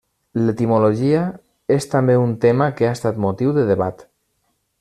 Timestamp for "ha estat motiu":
2.91-3.57